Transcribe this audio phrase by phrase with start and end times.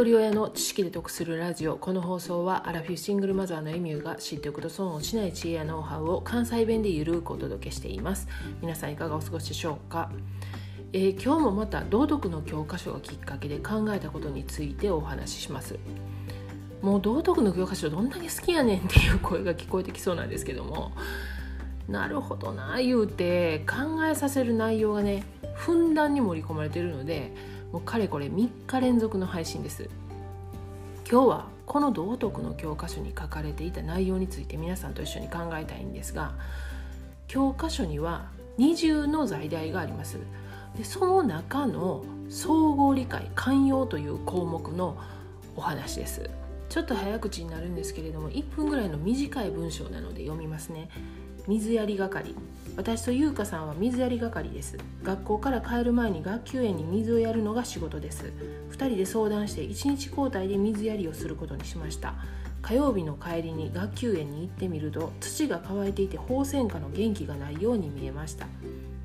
[0.00, 8.26] 一人親の知識で得するラジオこの放送はアラフィフシングルマザーのエミューが知っておくと損をしない知恵やノウハウを関西弁でゆるくお届けしています。
[8.62, 10.10] 皆さんいかがお過ごしでしょうか、
[10.94, 15.78] えー、今日もまた道徳の教科書がきっかけで考えたことについてお話しします。
[16.80, 20.92] もう道徳の教科書どんだけ好きやねんっていう声が聞こえてきそうなんですけども。
[21.88, 25.24] なるほどな言うて考えさせる内容がね
[25.56, 27.34] ふんだんに盛り込まれているので
[27.72, 29.88] もうかれこれ3日連続の配信です。
[31.10, 36.34] 今日はこの道徳の教科書に書かれていた内容について皆さんと一緒に考えたいんですが
[37.26, 38.28] 教科書には
[38.58, 40.18] 二重の在題があります。
[40.76, 44.96] でその中の総合理解寛容という項目の
[45.56, 46.28] お話です。
[46.68, 50.88] ちょっと早口になるんですけれども1分ぐらいの短い文章なので読みますね。
[51.46, 52.34] 水やり係。
[52.76, 54.78] 私と優香さんは水やり係です。
[55.02, 58.32] 学校から帰る前に学級園に水をやるのが仕事です。
[58.70, 62.14] 2人で相談して1日交代で水やりをすることにしました。
[62.62, 68.46] 火曜日の帰りに学級園に行ってみると土が乾いていて放線下の元気がないように見えました。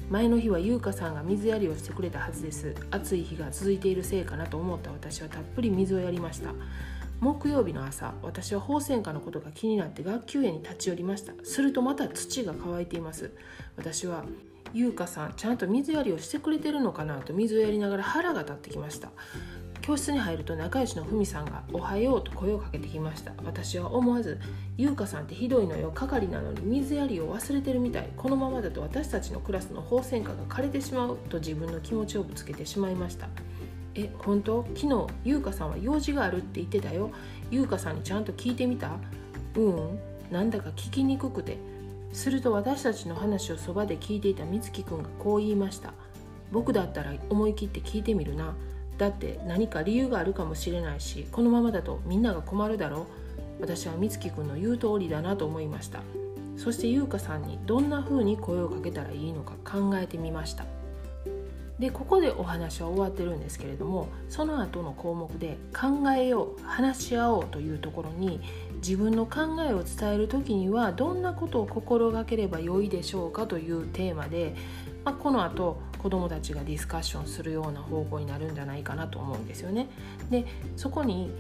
[0.10, 2.76] 前の日は優香さんが水やりをしてくれたはずです。
[2.92, 6.54] 暑い日が続いているせいかなと思った私はたっぷり水をやりました。
[7.22, 11.34] 木曜日の朝私は放線下のことが気になって学級園に立ち寄りました。
[11.44, 13.32] するとまた土が乾いています。
[13.78, 14.26] 私は
[14.74, 17.20] 優香さんちゃんと水やりをしてくれてるのかな？
[17.20, 19.12] と水をやりながら腹が立ってきました。
[19.82, 23.34] 教室に入ると仲良しのふみさんが「おはよう」と声をかけてきました。
[23.46, 24.40] 私は思わず
[24.78, 28.10] 「優香さんってひどいのよ係なのに水やりを忘れてるみたい。
[28.18, 33.30] このままだと私たちのクラスの放線下が枯れてしまう」と自分の気持ちをぶつけてしまいました。
[33.96, 34.66] え本当？
[34.76, 37.12] 昨日優香さんは用事があるって言ってたよ。
[37.50, 38.92] 優香さんにちゃんと聞いてみた？
[39.56, 40.00] うん。
[40.32, 41.58] なんだか聞きにくくて。
[42.14, 45.94] すると私たちの話をそばで聞いていた美月くんがこう言いました。
[46.52, 48.56] 僕だったら思い切って聞いてみるな。
[48.98, 53.06] だって何か理由があるかもしれないしこのままだとみんなが困るだろう。
[53.60, 56.00] 私は美月くんの言う通りだなと思いました。
[56.56, 60.66] そして優香さんにどんな風に声をかけたらいいのか考えてみました。
[61.80, 68.40] でここでお話は終わってるんですけれどもその後の項目で「考えよう話し合おう」というところに
[68.78, 74.56] 自分の考えを伝える時にはどんなことを心がければよいでしょうかというテーマで、
[75.04, 79.88] まあ、この後子どもたちがディスカッションするような方向になるんじゃないかなと思うんですよね。
[80.30, 80.46] で
[80.78, 81.32] そこに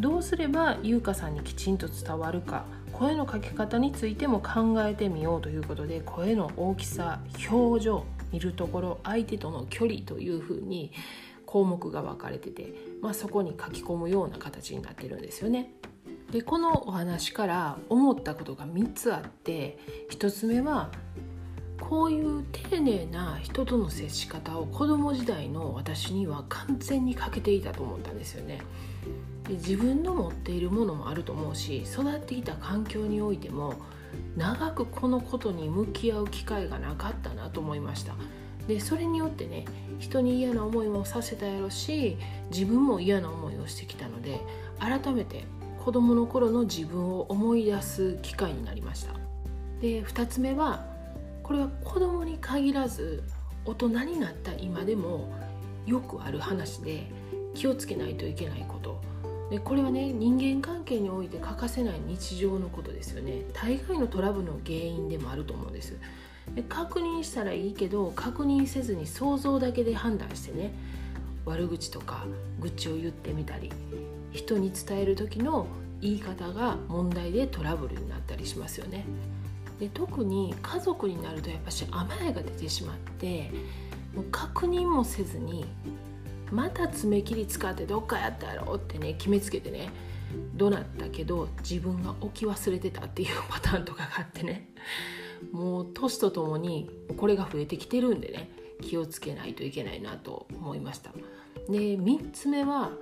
[0.00, 8.04] どうすれば優香さんにきちんと伝わるか声のかけ方についても考えてみようということで声の大きさ表情
[8.34, 10.90] 見るところ相手との距離というふうに
[11.46, 15.70] 項目が分かれてて、まあ、そこに書き込むような形になってるんですよね。
[16.32, 19.78] でこのお話から思ったことが3つあって
[20.10, 20.90] 1つ目は
[21.80, 28.60] こういう丁寧な人との接し方を子供時代の私には完全に欠けていたと思ったんですよね。
[29.46, 33.74] で自分の持っているものもあると思うし育ってきた環境においても
[34.36, 38.14] 長くこのことに向き合う機会がなかったなと思いました。
[38.66, 39.66] でそれによってね
[39.98, 42.16] 人に嫌な思いもさせたやろし
[42.50, 44.40] 自分も嫌な思いをしてきたので
[44.78, 45.44] 改めて
[45.84, 49.12] 子どもの頃の自分を思い出す機会になりました。
[49.80, 50.86] で2つ目は
[51.42, 53.22] これは子供に限らず
[53.66, 55.28] 大人になった今でも
[55.86, 57.06] よくある話で
[57.54, 59.13] 気をつけないといけないこと。
[59.50, 63.42] でこれはね人間関係において欠かせない日常のことですよね。
[63.52, 65.96] 大概のトラブルの原因でもあると思うんです。
[66.54, 70.74] で確認したらいいけど確認せずに想像だけで判断してね
[71.44, 72.26] 悪口とか
[72.60, 73.70] 愚痴を言ってみたり
[74.32, 75.66] 人に伝える時の
[76.00, 79.04] 言い方が問題でトラブルになったりしますよね。
[79.80, 83.50] で特に家族になるとやっぱし甘えが出てしまって
[84.14, 85.64] もう確認もせずに
[86.50, 89.90] また爪切り使ってどっかやったやろってね決めつけてね
[90.56, 94.70] 怒鳴ったけど自分が置き忘れてたっていうパターンとかがあってね。
[95.52, 96.88] もう年とともに
[97.18, 98.50] これが増えてきてるんでね
[98.80, 101.10] 気をつけないといけないなと思いました。
[101.68, 102.92] で3つ目は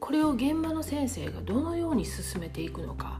[0.00, 3.18] これを現場の先生がどのように進めていくのか。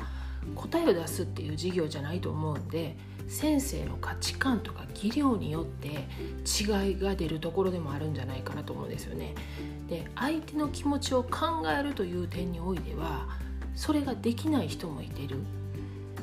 [0.55, 2.97] 答えを出すっていう授業じゃないと思うんで
[3.29, 9.35] 先生の価値観とか技量によって違いが出るところでもあるんじゃないかなと思うんですよね。
[9.89, 13.29] で相手の気持ちを考えるという点においては
[13.75, 15.39] それができない人もいてる。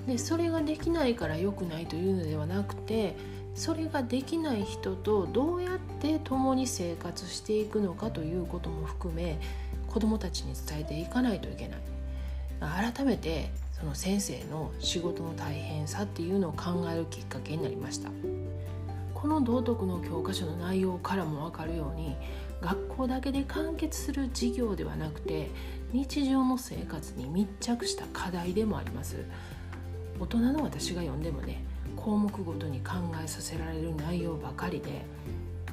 [0.07, 3.15] でそれができないから良くないというのではなくて
[3.55, 9.39] それができない人とどうやって共に生活していくのかということも含め
[9.87, 12.93] 子どもたちに伝えていかないといけない。
[12.93, 13.51] 改めて
[13.83, 18.09] その先生の仕事の大変さっていうのを考えるきっかけになりました。
[19.13, 22.15] この道徳の教科書の内容からも分かるように
[22.61, 25.49] 学校だけで完結する授業ではなくて
[25.91, 29.17] 日常の生活に密着した課題でもあります。
[30.17, 31.61] 大人の私が読んでもね
[31.97, 35.03] 項目ごとに考えさせられる内容ばかりで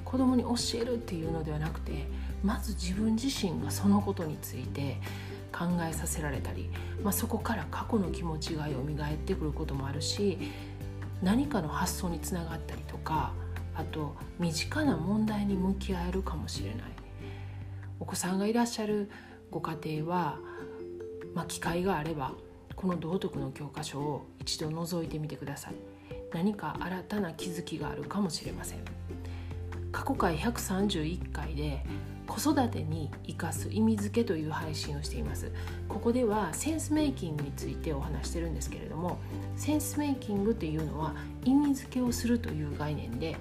[0.05, 2.09] 子供に教えるっていうのではなくて
[2.43, 4.97] まず自分自身がそのことについて
[5.53, 6.71] 考えさせられたり、
[7.03, 10.39] まあ、そこから過去の気持ちが蘇ってくることもあるし
[11.23, 13.33] 何かの発想につながったりとか
[13.75, 16.91] あと身近な問題に向き合えるかもしれない。
[17.99, 19.11] お子さんがいらっしゃる
[19.51, 20.39] ご家庭は、
[21.35, 22.33] まあ、機会があれば
[22.75, 25.75] この道徳の教科書を一度覗いてみてください。
[26.33, 28.79] 何か新たな気づきがあるかもしれません。
[29.93, 31.85] 過去回131回で
[32.27, 35.51] 子育てに生かす意味付けという配信をしています。
[35.89, 39.19] ここではセンスメイキングについてお話してるんですけれども
[39.57, 41.15] センスメイキングっていうのは
[41.45, 43.37] 意味付けをするという概念で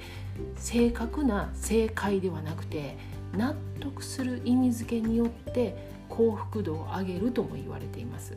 [0.55, 2.97] 正確な正解ではなくて
[3.37, 5.77] 納得する意味付けによって
[6.09, 8.35] 幸福度を上げるとも言われています。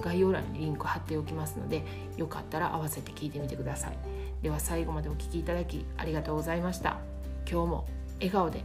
[0.00, 1.84] 概要欄にリンク貼っておきますので
[2.16, 3.96] よかったら合わせて聞いてみてください。
[4.42, 7.11] では最後までお聴きいただきありがとうございました。
[7.50, 7.86] 今日も
[8.18, 8.64] 笑顔で。